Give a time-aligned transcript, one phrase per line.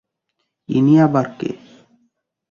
[0.69, 1.49] ইনি আবার কে?